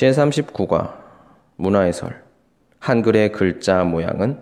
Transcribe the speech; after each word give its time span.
제39과 0.00 0.94
문화해설 1.56 2.22
한글의 2.78 3.32
글자 3.32 3.84
모양은 3.84 4.38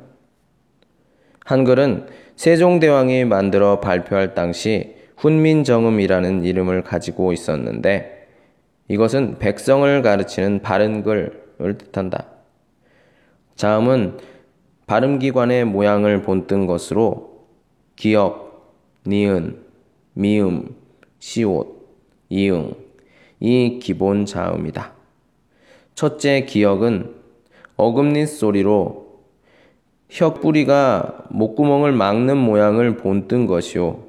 한글은 1.44 2.06
세종대왕이 2.36 3.24
만들어 3.24 3.80
발표할 3.80 4.34
당시 4.34 4.94
훈민정음이라는 5.16 6.44
이름을 6.44 6.84
가지고 6.84 7.32
있었는데 7.32 8.28
이것은 8.86 9.38
백성을 9.38 10.02
가르치는 10.02 10.62
바른 10.62 11.02
글을 11.02 11.78
뜻한다. 11.78 12.26
자음은 13.56 14.18
발음기관의 14.86 15.64
모양을 15.64 16.22
본뜬 16.22 16.66
것으로 16.66 17.46
기역, 17.96 18.76
니은, 19.06 19.58
미음, 20.14 20.76
시옷, 21.18 21.66
이응 22.28 22.74
이 23.40 23.80
기본 23.82 24.24
자음이다. 24.24 24.97
첫째 25.98 26.44
기역은 26.44 27.12
어금니 27.74 28.28
소리로 28.28 29.18
혀 30.08 30.32
뿌리가 30.32 31.24
목구멍을 31.28 31.90
막는 31.90 32.36
모양을 32.36 32.98
본뜬 32.98 33.48
것이요. 33.48 34.04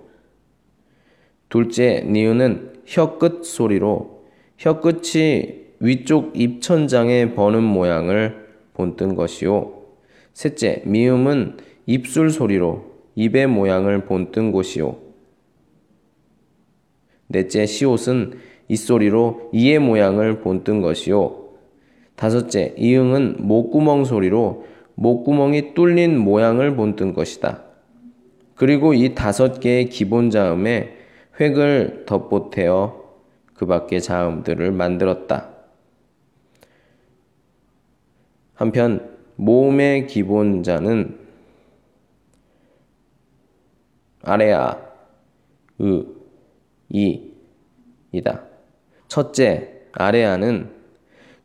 둘째 1.49 2.05
니은은 2.05 2.83
혀 2.85 3.17
끝 3.17 3.43
소리로 3.43 4.23
혀 4.59 4.81
끝이 4.81 5.65
위쪽 5.79 6.39
입천장에 6.39 7.33
버는 7.33 7.63
모양을 7.63 8.49
본뜬 8.75 9.15
것이요. 9.15 9.73
셋째 10.35 10.83
미음은 10.85 11.57
입술 11.87 12.29
소리로 12.29 12.85
입의 13.15 13.47
모양을 13.47 14.05
본뜬 14.05 14.51
것이요. 14.51 14.95
넷째 17.29 17.65
시옷은 17.65 18.37
이 18.67 18.75
소리로 18.75 19.49
이의 19.53 19.79
모양을 19.79 20.41
본뜬 20.41 20.81
것이요. 20.81 21.48
다섯째, 22.19 22.75
이응은 22.77 23.37
목구멍 23.39 24.03
소리로 24.03 24.65
목구멍이 24.95 25.73
뚫린 25.73 26.19
모양을 26.19 26.75
본뜬 26.75 27.13
것이다. 27.13 27.63
그리고 28.55 28.93
이 28.93 29.15
다섯 29.15 29.61
개의 29.61 29.85
기본 29.85 30.29
자음에 30.29 30.97
획을 31.39 32.03
덧보태어 32.05 33.01
그 33.53 33.65
밖의 33.65 34.01
자음들을 34.01 34.69
만들었다. 34.73 35.47
한편 38.53 39.15
모음의 39.37 40.07
기본자는 40.07 41.17
아래아, 44.23 44.77
으, 45.79 46.03
이, 46.89 47.31
이다. 48.11 48.43
첫째, 49.07 49.83
아래아는 49.93 50.78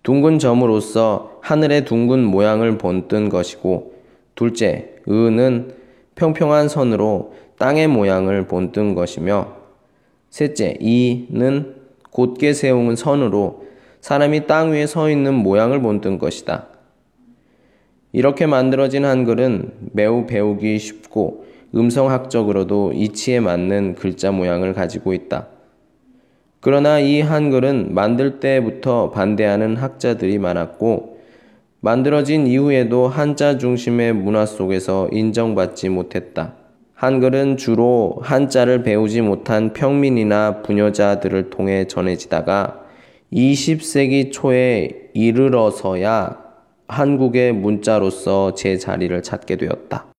둥근 0.04 0.38
점으로서 0.38 1.38
하늘의 1.40 1.86
둥근 1.86 2.22
모양을 2.22 2.76
본뜬 2.76 3.30
것이고, 3.30 3.94
둘째, 4.34 4.90
의는 5.06 5.72
평평한 6.14 6.68
선으로 6.68 7.32
땅의 7.58 7.88
모양을 7.88 8.46
본뜬 8.46 8.94
것이며, 8.94 9.54
셋째, 10.28 10.76
이는 10.78 11.74
곧게 12.10 12.52
세운 12.52 12.94
선으로 12.96 13.64
사람이 14.02 14.46
땅 14.46 14.72
위에 14.72 14.86
서 14.86 15.08
있는 15.08 15.32
모양을 15.32 15.80
본뜬 15.80 16.18
것이다. 16.18 16.66
이렇게 18.12 18.44
만들어진 18.44 19.06
한글은 19.06 19.72
매우 19.92 20.26
배우기 20.26 20.78
쉽고 20.78 21.46
음성학적으로도 21.74 22.92
이치에 22.92 23.40
맞는 23.40 23.94
글자 23.94 24.30
모양을 24.30 24.74
가지고 24.74 25.14
있다. 25.14 25.48
그러나 26.64 26.98
이 26.98 27.20
한글은 27.20 27.92
만들 27.92 28.40
때부터 28.40 29.10
반대하는 29.10 29.76
학자들이 29.76 30.38
많았고 30.38 31.18
만들어진 31.80 32.46
이후에도 32.46 33.06
한자 33.06 33.58
중심의 33.58 34.14
문화 34.14 34.46
속에서 34.46 35.06
인정받지 35.12 35.90
못했다. 35.90 36.54
한글은 36.94 37.58
주로 37.58 38.16
한자를 38.22 38.82
배우지 38.82 39.20
못한 39.20 39.74
평민이나 39.74 40.62
부녀자들을 40.62 41.50
통해 41.50 41.86
전해지다가 41.86 42.80
20세기 43.30 44.32
초에 44.32 45.10
이르러서야 45.12 46.38
한국의 46.88 47.52
문자로서 47.52 48.54
제 48.54 48.78
자리를 48.78 49.22
찾게 49.22 49.56
되었다. 49.56 50.06